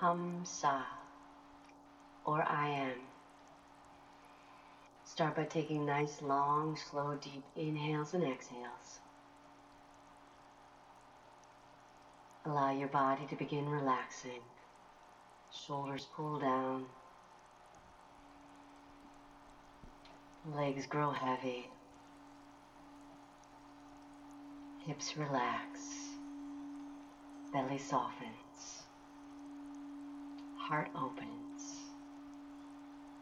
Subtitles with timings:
[0.00, 0.80] Hum Sa
[2.24, 3.00] or I am.
[5.02, 9.00] Start by taking nice, long, slow, deep inhales and exhales.
[12.46, 14.40] Allow your body to begin relaxing.
[15.50, 16.84] Shoulders pull down.
[20.54, 21.68] Legs grow heavy.
[24.86, 25.80] Hips relax.
[27.52, 28.87] Belly softens.
[30.68, 31.62] Heart opens.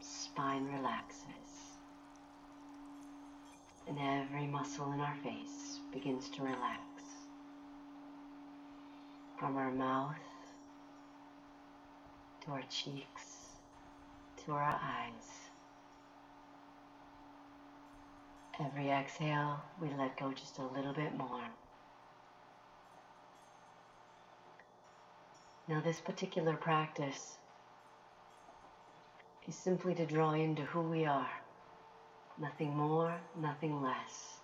[0.00, 1.24] Spine relaxes.
[3.88, 6.82] And every muscle in our face begins to relax.
[9.38, 10.16] From our mouth
[12.44, 13.30] to our cheeks
[14.44, 15.48] to our eyes.
[18.62, 21.48] Every exhale, we let go just a little bit more.
[25.70, 27.38] Now, this particular practice
[29.46, 31.30] is simply to draw into who we are.
[32.40, 34.40] Nothing more, nothing less.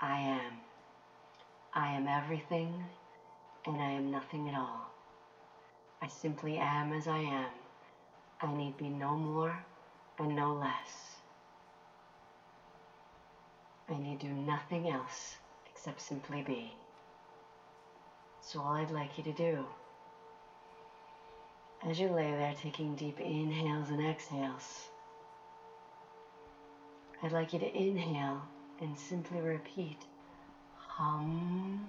[0.00, 0.54] I am.
[1.74, 2.74] I am everything,
[3.66, 4.90] and I am nothing at all.
[6.02, 7.50] I simply am as I am.
[8.40, 9.56] I need be no more
[10.18, 11.18] and no less.
[13.88, 15.36] I need do nothing else
[15.70, 16.74] except simply be.
[18.40, 19.64] So all I'd like you to do
[21.88, 24.88] as you lay there taking deep inhales and exhales,
[27.22, 28.42] I'd like you to inhale
[28.80, 29.98] and simply repeat
[30.76, 31.88] hum.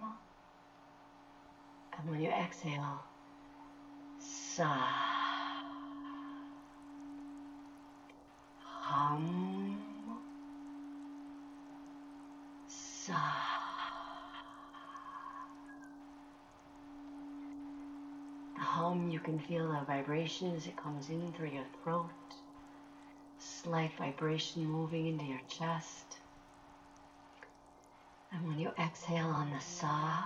[1.98, 3.00] And when you exhale,
[4.20, 4.68] sa.
[8.60, 9.78] Hum.
[12.68, 13.43] Sa.
[18.58, 22.10] Hum, you can feel the vibration as it comes in through your throat.
[23.40, 26.18] Slight vibration moving into your chest.
[28.32, 30.26] And when you exhale on the sa,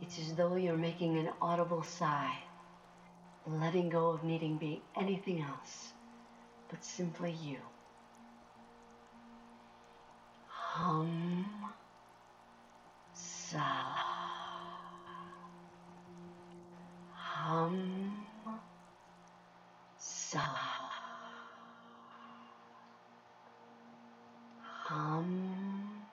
[0.00, 2.38] it's as though you're making an audible sigh,
[3.46, 5.92] letting go of needing be anything else
[6.68, 7.58] but simply you.
[10.48, 11.44] Hum,
[13.12, 14.22] sa.
[17.42, 18.26] hum,
[19.98, 20.21] sa,
[24.88, 26.06] hum,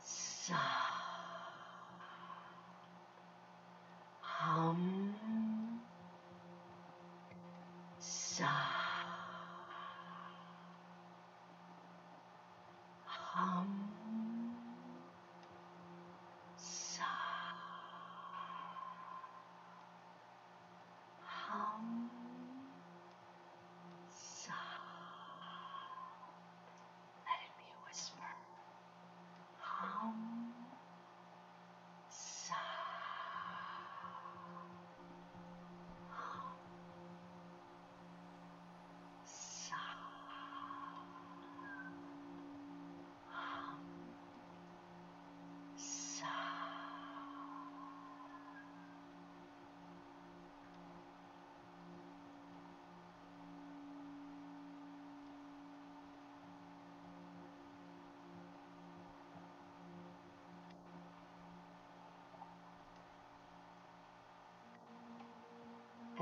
[0.00, 0.58] sa,
[4.20, 4.82] hum,
[7.98, 8.50] sa,
[13.06, 13.81] hum.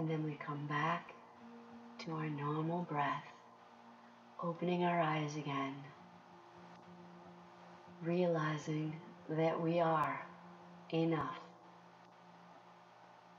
[0.00, 1.12] And then we come back
[1.98, 3.26] to our normal breath,
[4.42, 5.74] opening our eyes again,
[8.02, 8.98] realizing
[9.28, 10.18] that we are
[10.94, 11.38] enough.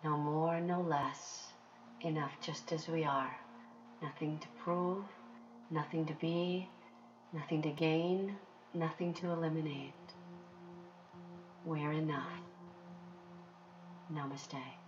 [0.03, 1.47] No more, no less.
[2.01, 3.35] Enough just as we are.
[4.03, 5.03] Nothing to prove,
[5.71, 6.69] nothing to be,
[7.33, 8.35] nothing to gain,
[8.75, 9.93] nothing to eliminate.
[11.65, 12.43] We're enough.
[14.13, 14.80] Namaste.